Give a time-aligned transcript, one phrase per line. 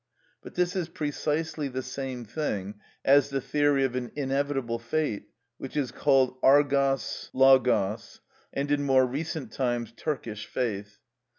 [0.41, 5.27] But this is precisely the same thing as the theory of an inevitable fate
[5.59, 8.19] which is called αργος λογος,
[8.51, 10.97] and in more recent times Turkish faith.